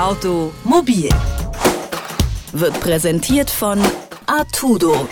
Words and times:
Automobil 0.00 1.10
wird 2.52 2.80
präsentiert 2.80 3.50
von 3.50 3.78
Artudo, 4.24 5.06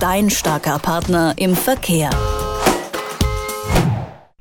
dein 0.00 0.28
starker 0.28 0.78
Partner 0.78 1.32
im 1.38 1.56
Verkehr. 1.56 2.10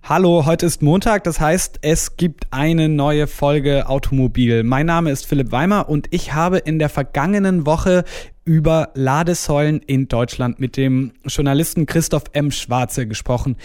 Hallo, 0.04 0.46
heute 0.46 0.66
ist 0.66 0.82
Montag, 0.82 1.24
das 1.24 1.40
heißt, 1.40 1.80
es 1.84 2.18
gibt 2.18 2.48
eine 2.52 2.90
neue 2.90 3.28
Folge 3.28 3.88
Automobil. 3.88 4.64
Mein 4.64 4.88
Name 4.88 5.10
ist 5.10 5.26
Philipp 5.26 5.54
Weimer 5.54 5.88
und 5.88 6.08
ich 6.12 6.34
habe 6.34 6.58
in 6.58 6.80
der 6.80 6.90
vergangenen 6.90 7.66
Woche 7.66 8.04
über 8.44 8.90
Ladesäulen 8.96 9.80
in 9.80 10.10
Deutschland 10.10 10.60
mit 10.60 10.76
dem 10.76 11.14
Journalisten 11.26 11.86
Christoph 11.86 12.26
M. 12.34 12.52
Schwarze 12.52 13.08
gesprochen. 13.08 13.56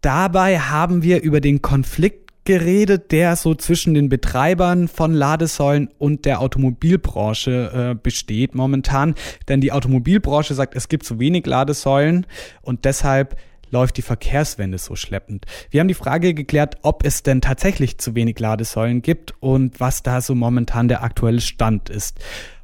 Dabei 0.00 0.60
haben 0.60 1.02
wir 1.02 1.20
über 1.20 1.42
den 1.42 1.60
Konflikt 1.60 2.27
geredet, 2.48 3.12
der 3.12 3.36
so 3.36 3.54
zwischen 3.54 3.92
den 3.92 4.08
Betreibern 4.08 4.88
von 4.88 5.12
Ladesäulen 5.12 5.90
und 5.98 6.24
der 6.24 6.40
Automobilbranche 6.40 7.90
äh, 7.90 7.94
besteht 7.94 8.54
momentan. 8.54 9.14
Denn 9.48 9.60
die 9.60 9.70
Automobilbranche 9.70 10.54
sagt, 10.54 10.74
es 10.74 10.88
gibt 10.88 11.04
zu 11.04 11.18
wenig 11.18 11.44
Ladesäulen 11.44 12.26
und 12.62 12.86
deshalb 12.86 13.36
läuft 13.70 13.98
die 13.98 14.02
Verkehrswende 14.02 14.78
so 14.78 14.96
schleppend. 14.96 15.44
Wir 15.68 15.80
haben 15.80 15.88
die 15.88 15.94
Frage 15.94 16.32
geklärt, 16.32 16.76
ob 16.80 17.04
es 17.04 17.22
denn 17.22 17.42
tatsächlich 17.42 17.98
zu 17.98 18.14
wenig 18.14 18.40
Ladesäulen 18.40 19.02
gibt 19.02 19.34
und 19.40 19.78
was 19.78 20.02
da 20.02 20.22
so 20.22 20.34
momentan 20.34 20.88
der 20.88 21.02
aktuelle 21.02 21.42
Stand 21.42 21.90
ist. 21.90 22.16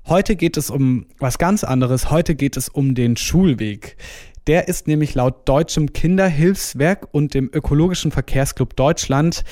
Heute 0.07 0.35
geht 0.35 0.57
es 0.57 0.71
um 0.71 1.05
was 1.19 1.37
ganz 1.37 1.63
anderes. 1.63 2.11
Heute 2.11 2.35
geht 2.35 2.57
es 2.57 2.71
um 2.71 2.95
den 2.95 3.19
Schulweg. 3.19 3.99
Der 4.47 4.69
ist 4.69 4.87
nämlich 4.87 5.15
laut 5.15 5.49
Deutschem 5.49 5.93
Kinderhilfswerk 5.93 7.09
und 7.13 7.33
dem 7.33 7.51
Ökologischen 7.53 8.11
Verkehrsclub 8.11 8.77
Deutschland 8.77 9.43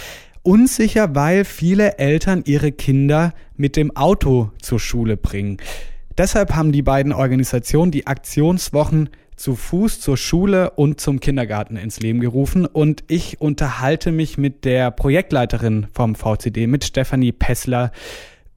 unsicher, 0.43 1.15
weil 1.15 1.45
viele 1.45 1.99
Eltern 1.99 2.43
ihre 2.45 2.73
Kinder 2.73 3.33
mit 3.57 3.77
dem 3.77 3.97
Auto 3.97 4.51
zur 4.61 4.81
Schule 4.81 5.17
bringen. 5.17 5.57
Deshalb 6.19 6.55
haben 6.55 6.73
die 6.73 6.83
beiden 6.83 7.13
Organisationen 7.13 7.91
die 7.91 8.07
Aktionswochen 8.07 9.09
zu 9.37 9.57
Fuß 9.57 10.01
zur 10.01 10.19
Schule 10.19 10.71
und 10.71 11.01
zum 11.01 11.21
Kindergarten 11.21 11.77
ins 11.77 12.01
Leben 12.01 12.21
gerufen 12.21 12.67
und 12.67 13.03
ich 13.09 13.41
unterhalte 13.41 14.13
mich 14.13 14.37
mit 14.37 14.65
der 14.67 14.91
Projektleiterin 14.91 15.87
vom 15.95 16.15
VCD, 16.15 16.67
mit 16.67 16.85
Stefanie 16.85 17.33
Pessler, 17.33 17.93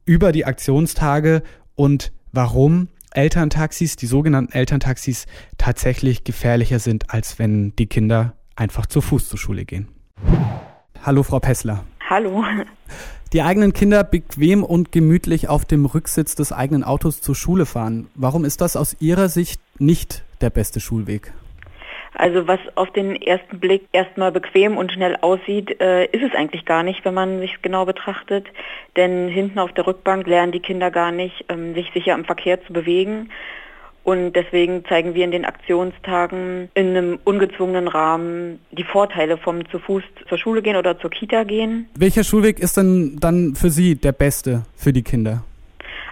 über 0.05 0.31
die 0.33 0.45
Aktionstage 0.45 1.43
und 1.75 2.11
warum 2.33 2.89
Elterntaxis, 3.15 3.95
die 3.95 4.05
sogenannten 4.05 4.51
Elterntaxis, 4.51 5.25
tatsächlich 5.57 6.23
gefährlicher 6.23 6.79
sind, 6.79 7.11
als 7.11 7.39
wenn 7.39 7.75
die 7.77 7.87
Kinder 7.87 8.33
einfach 8.55 8.85
zu 8.85 9.01
Fuß 9.01 9.29
zur 9.29 9.39
Schule 9.39 9.65
gehen. 9.65 9.87
Hallo, 11.01 11.23
Frau 11.23 11.39
Pessler. 11.39 11.83
Hallo. 12.09 12.43
Die 13.33 13.41
eigenen 13.41 13.73
Kinder 13.73 14.03
bequem 14.03 14.63
und 14.63 14.91
gemütlich 14.91 15.49
auf 15.49 15.65
dem 15.65 15.85
Rücksitz 15.85 16.35
des 16.35 16.51
eigenen 16.51 16.83
Autos 16.83 17.21
zur 17.21 17.35
Schule 17.35 17.65
fahren. 17.65 18.07
Warum 18.15 18.45
ist 18.45 18.61
das 18.61 18.75
aus 18.75 18.95
Ihrer 18.99 19.29
Sicht 19.29 19.59
nicht 19.79 20.23
der 20.41 20.49
beste 20.49 20.79
Schulweg? 20.79 21.33
Also 22.15 22.47
was 22.47 22.59
auf 22.75 22.91
den 22.91 23.21
ersten 23.21 23.59
Blick 23.59 23.87
erstmal 23.91 24.31
bequem 24.31 24.77
und 24.77 24.91
schnell 24.91 25.17
aussieht, 25.19 25.81
äh, 25.81 26.05
ist 26.05 26.23
es 26.23 26.33
eigentlich 26.33 26.65
gar 26.65 26.81
nicht, 26.81 27.03
wenn 27.03 27.13
man 27.13 27.39
sich 27.39 27.61
genau 27.61 27.85
betrachtet. 27.85 28.47
Denn 28.95 29.27
hinten 29.27 29.59
auf 29.59 29.73
der 29.73 29.85
Rückbank 29.85 30.25
lernen 30.25 30.53
die 30.53 30.61
Kinder 30.61 30.91
gar 30.91 31.11
nicht, 31.11 31.45
ähm, 31.49 31.73
sich 31.73 31.91
sicher 31.93 32.13
im 32.13 32.23
Verkehr 32.23 32.65
zu 32.65 32.71
bewegen. 32.71 33.29
Und 34.05 34.33
deswegen 34.33 34.85
zeigen 34.85 35.15
wir 35.15 35.25
in 35.25 35.31
den 35.31 35.45
Aktionstagen 35.45 36.69
in 36.75 36.89
einem 36.89 37.19
ungezwungenen 37.23 37.87
Rahmen 37.87 38.59
die 38.71 38.83
Vorteile 38.83 39.35
vom 39.35 39.67
zu 39.69 39.79
Fuß 39.79 40.03
zur 40.29 40.37
Schule 40.37 40.61
gehen 40.61 40.75
oder 40.75 40.99
zur 40.99 41.09
Kita 41.09 41.43
gehen. 41.43 41.89
Welcher 41.97 42.23
Schulweg 42.23 42.59
ist 42.59 42.77
denn 42.77 43.17
dann 43.19 43.55
für 43.55 43.71
Sie 43.71 43.95
der 43.95 44.11
beste 44.11 44.63
für 44.75 44.93
die 44.93 45.01
Kinder? 45.01 45.43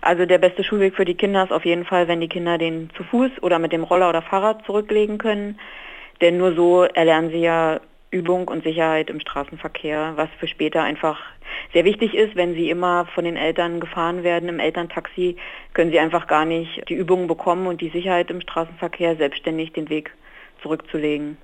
Also 0.01 0.25
der 0.25 0.39
beste 0.39 0.63
Schulweg 0.63 0.95
für 0.95 1.05
die 1.05 1.13
Kinder 1.13 1.43
ist 1.43 1.51
auf 1.53 1.65
jeden 1.65 1.85
Fall, 1.85 2.07
wenn 2.07 2.19
die 2.19 2.27
Kinder 2.27 2.57
den 2.57 2.89
zu 2.97 3.03
Fuß 3.03 3.31
oder 3.41 3.59
mit 3.59 3.71
dem 3.71 3.83
Roller 3.83 4.09
oder 4.09 4.23
Fahrrad 4.23 4.65
zurücklegen 4.65 5.19
können. 5.19 5.59
Denn 6.23 6.37
nur 6.37 6.55
so 6.55 6.83
erlernen 6.83 7.31
sie 7.31 7.41
ja 7.41 7.81
Übung 8.09 8.47
und 8.47 8.63
Sicherheit 8.63 9.09
im 9.09 9.19
Straßenverkehr, 9.19 10.13
was 10.15 10.29
für 10.39 10.47
später 10.47 10.81
einfach 10.81 11.19
sehr 11.73 11.83
wichtig 11.83 12.13
ist. 12.13 12.37
Wenn 12.37 12.53
sie 12.53 12.69
immer 12.69 13.05
von 13.13 13.25
den 13.25 13.35
Eltern 13.35 13.81
gefahren 13.81 14.23
werden 14.23 14.47
im 14.47 14.59
Elterntaxi, 14.59 15.35
können 15.73 15.91
sie 15.91 15.99
einfach 15.99 16.27
gar 16.27 16.45
nicht 16.45 16.87
die 16.87 16.93
Übungen 16.93 17.27
bekommen 17.27 17.67
und 17.67 17.81
die 17.81 17.89
Sicherheit 17.89 18.31
im 18.31 18.39
Straßenverkehr 18.39 19.17
selbstständig 19.17 19.73
den 19.73 19.89
Weg 19.89 20.11
zurückzulegen. 20.61 21.37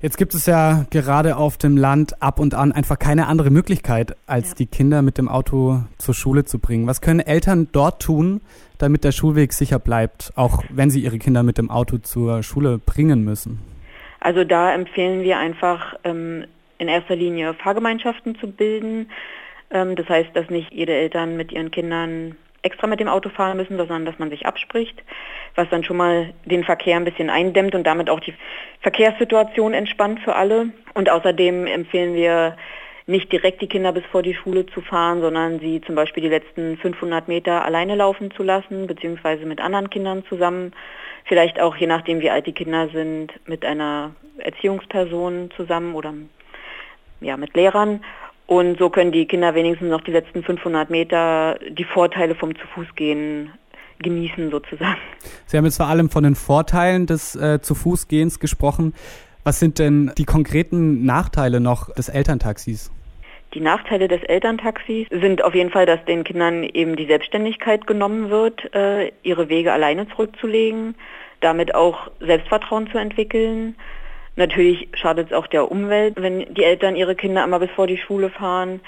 Jetzt 0.00 0.16
gibt 0.16 0.32
es 0.32 0.46
ja 0.46 0.86
gerade 0.88 1.36
auf 1.36 1.58
dem 1.58 1.76
Land 1.76 2.22
ab 2.22 2.40
und 2.40 2.54
an 2.54 2.72
einfach 2.72 2.98
keine 2.98 3.26
andere 3.26 3.50
Möglichkeit, 3.50 4.16
als 4.26 4.50
ja. 4.50 4.54
die 4.60 4.66
Kinder 4.66 5.02
mit 5.02 5.18
dem 5.18 5.28
Auto 5.28 5.80
zur 5.98 6.14
Schule 6.14 6.44
zu 6.44 6.58
bringen. 6.58 6.86
Was 6.86 7.02
können 7.02 7.20
Eltern 7.20 7.68
dort 7.72 8.00
tun, 8.00 8.40
damit 8.78 9.04
der 9.04 9.12
Schulweg 9.12 9.52
sicher 9.52 9.78
bleibt, 9.78 10.32
auch 10.34 10.64
wenn 10.70 10.88
sie 10.88 11.00
ihre 11.00 11.18
Kinder 11.18 11.42
mit 11.42 11.58
dem 11.58 11.70
Auto 11.70 11.98
zur 11.98 12.42
Schule 12.42 12.78
bringen 12.78 13.22
müssen? 13.22 13.73
Also 14.24 14.42
da 14.42 14.72
empfehlen 14.72 15.22
wir 15.22 15.36
einfach 15.36 15.96
ähm, 16.02 16.46
in 16.78 16.88
erster 16.88 17.14
Linie 17.14 17.52
Fahrgemeinschaften 17.52 18.38
zu 18.38 18.50
bilden. 18.50 19.10
Ähm, 19.70 19.96
das 19.96 20.08
heißt, 20.08 20.30
dass 20.32 20.48
nicht 20.48 20.72
jede 20.72 20.94
Eltern 20.94 21.36
mit 21.36 21.52
ihren 21.52 21.70
Kindern 21.70 22.34
extra 22.62 22.86
mit 22.86 23.00
dem 23.00 23.08
Auto 23.08 23.28
fahren 23.28 23.58
müssen, 23.58 23.76
sondern 23.76 24.06
dass 24.06 24.18
man 24.18 24.30
sich 24.30 24.46
abspricht, 24.46 25.02
was 25.56 25.68
dann 25.68 25.84
schon 25.84 25.98
mal 25.98 26.32
den 26.46 26.64
Verkehr 26.64 26.96
ein 26.96 27.04
bisschen 27.04 27.28
eindämmt 27.28 27.74
und 27.74 27.86
damit 27.86 28.08
auch 28.08 28.20
die 28.20 28.32
Verkehrssituation 28.80 29.74
entspannt 29.74 30.20
für 30.20 30.34
alle. 30.34 30.70
Und 30.94 31.10
außerdem 31.10 31.66
empfehlen 31.66 32.14
wir 32.14 32.56
nicht 33.06 33.30
direkt 33.30 33.60
die 33.60 33.68
Kinder 33.68 33.92
bis 33.92 34.06
vor 34.06 34.22
die 34.22 34.34
Schule 34.34 34.64
zu 34.64 34.80
fahren, 34.80 35.20
sondern 35.20 35.60
sie 35.60 35.82
zum 35.82 35.96
Beispiel 35.96 36.22
die 36.22 36.30
letzten 36.30 36.78
500 36.78 37.28
Meter 37.28 37.62
alleine 37.62 37.94
laufen 37.94 38.30
zu 38.30 38.42
lassen, 38.42 38.86
beziehungsweise 38.86 39.44
mit 39.44 39.60
anderen 39.60 39.90
Kindern 39.90 40.24
zusammen 40.30 40.72
vielleicht 41.24 41.60
auch, 41.60 41.76
je 41.76 41.86
nachdem 41.86 42.20
wie 42.20 42.30
alt 42.30 42.46
die 42.46 42.52
Kinder 42.52 42.88
sind, 42.88 43.32
mit 43.46 43.64
einer 43.64 44.12
Erziehungsperson 44.38 45.50
zusammen 45.56 45.94
oder 45.94 46.14
ja, 47.20 47.36
mit 47.36 47.54
Lehrern. 47.54 48.00
Und 48.46 48.78
so 48.78 48.90
können 48.90 49.10
die 49.10 49.26
Kinder 49.26 49.54
wenigstens 49.54 49.88
noch 49.88 50.02
die 50.02 50.10
letzten 50.10 50.42
500 50.42 50.90
Meter 50.90 51.58
die 51.70 51.84
Vorteile 51.84 52.34
vom 52.34 52.54
Zu-Fuß-Gehen 52.54 53.50
genießen 54.00 54.50
sozusagen. 54.50 54.98
Sie 55.46 55.56
haben 55.56 55.64
jetzt 55.64 55.78
vor 55.78 55.86
allem 55.86 56.10
von 56.10 56.24
den 56.24 56.34
Vorteilen 56.34 57.06
des 57.06 57.36
äh, 57.36 57.60
Zu-Fuß-Gehens 57.62 58.40
gesprochen. 58.40 58.92
Was 59.44 59.60
sind 59.60 59.78
denn 59.78 60.12
die 60.18 60.24
konkreten 60.24 61.04
Nachteile 61.04 61.60
noch 61.60 61.92
des 61.94 62.08
Elterntaxis? 62.08 62.90
Die 63.54 63.60
Nachteile 63.60 64.08
des 64.08 64.22
Elterntaxis 64.24 65.06
sind 65.10 65.44
auf 65.44 65.54
jeden 65.54 65.70
Fall, 65.70 65.86
dass 65.86 66.04
den 66.06 66.24
Kindern 66.24 66.64
eben 66.64 66.96
die 66.96 67.06
Selbstständigkeit 67.06 67.86
genommen 67.86 68.28
wird, 68.28 68.74
äh, 68.74 69.12
ihre 69.22 69.48
Wege 69.48 69.72
alleine 69.72 70.08
zurückzulegen, 70.08 70.96
damit 71.40 71.72
auch 71.72 72.10
Selbstvertrauen 72.18 72.90
zu 72.90 72.98
entwickeln. 72.98 73.76
Natürlich 74.34 74.88
schadet 74.94 75.28
es 75.28 75.32
auch 75.32 75.46
der 75.46 75.70
Umwelt, 75.70 76.14
wenn 76.16 76.52
die 76.52 76.64
Eltern 76.64 76.96
ihre 76.96 77.14
Kinder 77.14 77.44
immer 77.44 77.60
bis 77.60 77.70
vor 77.70 77.86
die 77.86 77.96
Schule 77.96 78.28
fahren. 78.28 78.80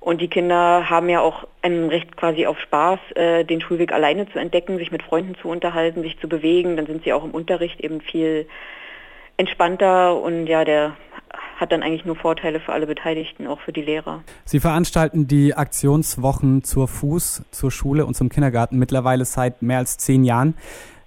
Und 0.00 0.20
die 0.20 0.28
Kinder 0.28 0.90
haben 0.90 1.08
ja 1.08 1.20
auch 1.20 1.46
ein 1.62 1.88
Recht 1.88 2.16
quasi 2.16 2.46
auf 2.46 2.58
Spaß, 2.58 2.98
äh, 3.14 3.44
den 3.44 3.60
Schulweg 3.60 3.92
alleine 3.92 4.28
zu 4.32 4.40
entdecken, 4.40 4.78
sich 4.78 4.90
mit 4.90 5.04
Freunden 5.04 5.36
zu 5.36 5.48
unterhalten, 5.48 6.02
sich 6.02 6.18
zu 6.18 6.28
bewegen. 6.28 6.76
Dann 6.76 6.86
sind 6.86 7.04
sie 7.04 7.12
auch 7.12 7.24
im 7.24 7.30
Unterricht 7.30 7.80
eben 7.80 8.00
viel 8.00 8.48
entspannter 9.36 10.20
und 10.20 10.48
ja, 10.48 10.64
der 10.64 10.96
hat 11.58 11.72
dann 11.72 11.82
eigentlich 11.82 12.04
nur 12.04 12.16
Vorteile 12.16 12.60
für 12.60 12.72
alle 12.72 12.86
Beteiligten, 12.86 13.46
auch 13.46 13.60
für 13.60 13.72
die 13.72 13.82
Lehrer. 13.82 14.22
Sie 14.44 14.60
veranstalten 14.60 15.26
die 15.26 15.54
Aktionswochen 15.54 16.64
zur 16.64 16.88
Fuß, 16.88 17.42
zur 17.50 17.70
Schule 17.70 18.06
und 18.06 18.14
zum 18.14 18.28
Kindergarten 18.28 18.78
mittlerweile 18.78 19.24
seit 19.24 19.60
mehr 19.60 19.78
als 19.78 19.98
zehn 19.98 20.24
Jahren. 20.24 20.54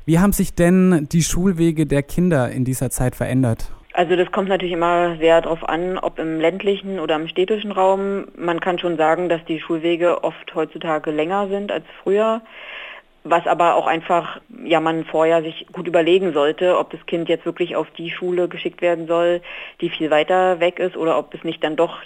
Wie 0.06 0.20
haben 0.20 0.34
sich 0.34 0.54
denn 0.56 1.08
die 1.12 1.24
Schulwege 1.24 1.86
der 1.86 2.04
Kinder 2.04 2.52
in 2.52 2.66
dieser 2.66 2.90
Zeit 2.90 3.16
verändert? 3.16 3.72
Also 3.94 4.16
das 4.16 4.32
kommt 4.32 4.48
natürlich 4.50 4.74
immer 4.74 5.18
sehr 5.18 5.42
darauf 5.42 5.68
an, 5.68 5.98
ob 5.98 6.18
im 6.18 6.40
ländlichen 6.40 7.00
oder 7.00 7.16
im 7.16 7.28
städtischen 7.28 7.72
Raum. 7.72 8.26
Man 8.38 8.60
kann 8.60 8.80
schon 8.80 8.98
sagen, 8.98 9.28
dass 9.28 9.44
die 9.46 9.60
Schulwege 9.60 10.24
oft 10.24 10.56
heutzutage 10.56 11.12
länger 11.12 11.50
sind 11.50 11.72
als 11.72 11.84
früher 12.02 12.42
was 13.24 13.46
aber 13.46 13.76
auch 13.76 13.88
einfach, 13.88 14.42
ja, 14.64 14.80
man 14.80 15.06
vorher 15.06 15.44
sich 15.44 15.68
gut 15.72 15.88
überlegen 15.88 16.34
sollte, 16.34 16.78
ob 16.78 16.90
das 16.90 17.06
Kind 17.06 17.30
jetzt 17.30 17.46
wirklich 17.46 17.76
auf 17.76 17.90
die 17.92 18.10
Schule 18.10 18.48
geschickt 18.48 18.82
werden 18.82 19.08
soll, 19.08 19.42
die 19.80 19.90
viel 19.90 20.10
weiter 20.10 20.60
weg 20.60 20.80
ist, 20.80 20.98
oder 20.98 21.18
ob 21.18 21.34
es 21.34 21.44
nicht 21.44 21.64
dann 21.64 21.76
doch 21.76 22.00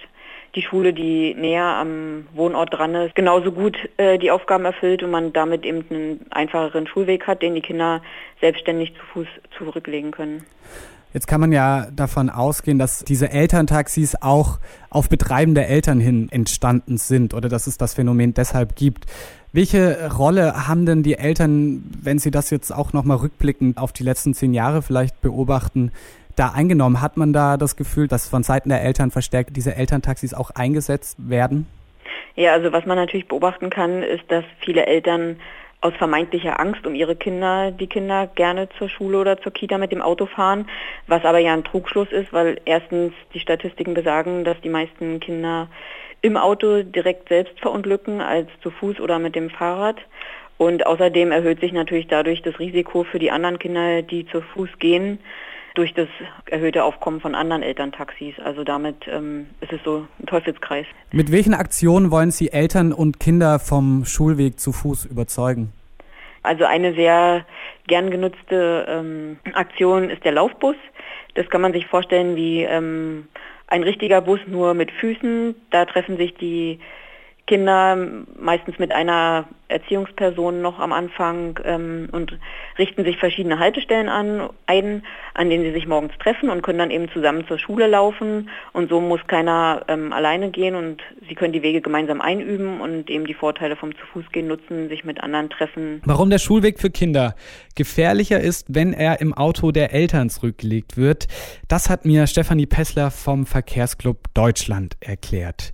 die 0.56 0.62
Schule, 0.62 0.94
die 0.94 1.34
näher 1.36 1.64
am 1.66 2.28
Wohnort 2.34 2.74
dran 2.74 2.96
ist, 2.96 3.16
genauso 3.16 3.52
gut 3.52 3.78
äh, 3.98 4.18
die 4.18 4.32
Aufgaben 4.32 4.66
erfüllt 4.66 5.04
und 5.04 5.12
man 5.12 5.34
damit 5.34 5.66
eben 5.66 5.86
einen 5.90 6.26
einfacheren 6.32 6.88
Schulweg 6.88 7.28
hat, 7.28 7.42
den 7.42 7.56
die 7.56 7.62
Kinder 7.62 8.02
selbstständig 8.40 8.96
zu 8.96 9.06
Fuß 9.14 9.28
zurücklegen 9.58 10.12
können. 10.12 10.46
Jetzt 11.16 11.28
kann 11.28 11.40
man 11.40 11.54
ja 11.54 11.88
davon 11.96 12.30
ausgehen, 12.30 12.78
dass 12.78 13.06
diese 13.06 13.32
Elterntaxis 13.32 14.18
auch 14.22 14.60
auf 14.90 15.08
Betreiben 15.08 15.56
der 15.56 15.70
Eltern 15.70 16.02
hin 16.02 16.28
entstanden 16.30 16.98
sind 16.98 17.34
oder 17.34 17.48
dass 17.48 17.68
es 17.68 17.78
das 17.78 17.94
Phänomen 17.94 18.34
deshalb 18.34 18.76
gibt. 18.76 19.06
Welche 19.54 20.12
Rolle 20.12 20.68
haben 20.68 20.86
denn 20.86 21.04
die 21.04 21.18
Eltern, 21.18 21.86
wenn 22.02 22.20
Sie 22.20 22.32
das 22.32 22.50
jetzt 22.50 22.70
auch 22.72 22.92
nochmal 22.92 23.16
rückblickend 23.16 23.78
auf 23.78 23.94
die 23.94 24.04
letzten 24.04 24.34
zehn 24.34 24.54
Jahre 24.54 24.82
vielleicht 24.82 25.22
beobachten, 25.22 25.94
da 26.36 26.50
eingenommen? 26.50 27.00
Hat 27.00 27.16
man 27.16 27.32
da 27.32 27.56
das 27.56 27.78
Gefühl, 27.78 28.10
dass 28.10 28.28
von 28.28 28.44
Seiten 28.44 28.68
der 28.68 28.82
Eltern 28.82 29.10
verstärkt 29.10 29.56
diese 29.56 29.74
Elterntaxis 29.74 30.34
auch 30.34 30.52
eingesetzt 30.52 31.16
werden? 31.18 31.66
Ja, 32.36 32.52
also 32.52 32.74
was 32.74 32.86
man 32.86 32.98
natürlich 32.98 33.30
beobachten 33.30 33.70
kann, 33.70 34.04
ist, 34.04 34.26
dass 34.28 34.44
viele 34.60 34.86
Eltern 34.86 35.38
aus 35.86 35.94
vermeintlicher 36.00 36.60
Angst 36.60 36.88
um 36.88 36.96
ihre 36.96 37.16
Kinder 37.16 37.70
die 37.70 37.86
Kinder 37.86 38.26
gerne 38.26 38.68
zur 38.80 38.90
Schule 38.90 39.20
oder 39.20 39.40
zur 39.40 39.54
Kita 39.54 39.78
mit 39.78 39.92
dem 39.92 40.02
Auto 40.02 40.26
fahren, 40.26 40.68
was 41.06 41.24
aber 41.24 41.38
ja 41.38 41.54
ein 41.54 41.64
Trugschluss 41.64 42.12
ist, 42.12 42.34
weil 42.34 42.60
erstens 42.66 43.14
die 43.36 43.40
Statistiken 43.40 43.94
besagen, 43.94 44.44
dass 44.44 44.60
die 44.62 44.70
meisten 44.70 45.20
Kinder 45.20 45.68
im 46.22 46.38
Auto 46.38 46.82
direkt 46.82 47.30
selbst 47.30 47.60
verunglücken 47.60 48.20
als 48.20 48.50
zu 48.64 48.72
Fuß 48.72 49.00
oder 49.00 49.20
mit 49.20 49.36
dem 49.36 49.52
Fahrrad. 49.52 49.98
Und 50.58 50.88
außerdem 50.88 51.32
erhöht 51.32 51.60
sich 51.60 51.72
natürlich 51.72 52.08
dadurch 52.08 52.42
das 52.42 52.58
Risiko 52.58 53.04
für 53.04 53.20
die 53.20 53.30
anderen 53.30 53.60
Kinder, 53.60 54.02
die 54.02 54.26
zu 54.26 54.42
Fuß 54.42 54.70
gehen, 54.80 55.20
durch 55.76 55.94
das 55.94 56.08
erhöhte 56.50 56.84
Aufkommen 56.84 57.22
von 57.22 57.36
anderen 57.36 57.62
Elterntaxis. 57.62 58.34
Also 58.44 58.64
damit 58.64 58.96
ähm, 59.08 59.48
ist 59.62 59.72
es 59.72 59.80
so 59.84 60.08
ein 60.20 60.26
Teufelskreis. 60.26 60.88
Mit 61.12 61.32
welchen 61.32 61.54
Aktionen 61.54 62.10
wollen 62.10 62.32
Sie 62.32 62.52
Eltern 62.52 62.92
und 62.92 63.20
Kinder 63.20 63.60
vom 63.60 64.04
Schulweg 64.06 64.60
zu 64.60 64.72
Fuß 64.72 65.06
überzeugen? 65.06 65.75
Also 66.46 66.66
eine 66.66 66.94
sehr 66.94 67.46
gern 67.88 68.12
genutzte 68.12 68.86
ähm, 68.88 69.40
Aktion 69.54 70.10
ist 70.10 70.24
der 70.24 70.32
Laufbus. 70.34 70.76
Das 71.34 71.50
kann 71.50 71.62
man 71.62 71.74
sich 71.74 71.88
vorstellen 71.88 72.36
wie 72.36 72.64
ähm, 72.64 73.28
ein 73.68 73.84
richtiger 73.84 74.22
Bus 74.22 74.40
nur 74.48 74.74
mit 74.74 74.92
Füßen. 74.92 75.56
Da 75.72 75.86
treffen 75.86 76.18
sich 76.18 76.34
die 76.36 76.80
Kinder 77.48 77.96
meistens 78.40 78.80
mit 78.80 78.92
einer 78.92 79.46
Erziehungsperson 79.68 80.62
noch 80.62 80.80
am 80.80 80.92
Anfang 80.94 81.60
ähm, 81.64 82.10
und 82.12 82.38
richten 82.78 83.04
sich 83.04 83.18
verschiedene 83.18 83.60
Haltestellen 83.60 84.10
an, 84.10 84.50
ein, 84.66 85.04
an 85.34 85.50
denen 85.50 85.64
sie 85.64 85.72
sich 85.72 85.88
morgens 85.88 86.14
treffen 86.20 86.50
und 86.50 86.62
können 86.62 86.80
dann 86.80 86.92
eben 86.92 87.10
zusammen 87.12 87.46
zur 87.48 87.60
Schule 87.60 87.88
laufen 87.88 88.50
und 88.74 88.90
so 88.90 89.00
muss 89.00 89.22
keiner 89.28 89.84
ähm, 89.88 90.14
alleine 90.14 90.50
gehen 90.50 90.76
und 90.76 91.02
sie 91.28 91.36
können 91.36 91.54
die 91.54 91.64
Wege 91.64 91.82
gemeinsam 91.82 92.22
einüben 92.22 92.82
und 92.82 93.10
eben 93.10 93.26
die 93.26 93.34
Vorteile 93.34 93.76
vom 93.76 93.96
Zu-Fuß-Gehen 93.96 94.48
nutzen, 94.48 94.90
sich 94.90 95.04
mit 95.04 95.22
anderen 95.22 95.50
treffen. 95.50 96.02
Warum 96.06 96.30
der 96.30 96.40
Schulweg 96.40 96.80
für 96.80 96.90
Kinder 96.90 97.36
gefährlicher 97.76 98.40
ist, 98.40 98.68
wenn 98.70 98.94
er 98.94 99.22
im 99.22 99.34
Auto 99.34 99.72
der 99.72 99.94
Eltern 99.94 100.30
zurückgelegt 100.30 100.98
wird, 100.98 101.28
das 101.68 101.90
hat 101.90 102.06
mir 102.06 102.28
Stefanie 102.28 102.68
Pessler 102.68 103.12
vom 103.12 103.46
Verkehrsclub 103.46 104.34
Deutschland 104.34 104.98
erklärt. 105.00 105.74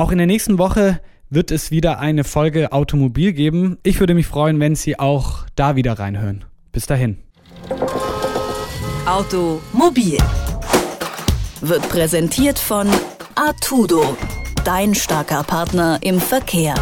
Auch 0.00 0.12
in 0.12 0.16
der 0.16 0.26
nächsten 0.26 0.56
Woche 0.56 0.98
wird 1.28 1.50
es 1.50 1.70
wieder 1.70 1.98
eine 1.98 2.24
Folge 2.24 2.72
Automobil 2.72 3.34
geben. 3.34 3.76
Ich 3.82 4.00
würde 4.00 4.14
mich 4.14 4.26
freuen, 4.26 4.58
wenn 4.58 4.74
Sie 4.74 4.98
auch 4.98 5.44
da 5.56 5.76
wieder 5.76 5.98
reinhören. 5.98 6.46
Bis 6.72 6.86
dahin. 6.86 7.18
Automobil 9.04 10.16
wird 11.60 11.86
präsentiert 11.90 12.58
von 12.58 12.88
Artudo, 13.34 14.16
dein 14.64 14.94
starker 14.94 15.42
Partner 15.42 15.98
im 16.00 16.18
Verkehr. 16.18 16.76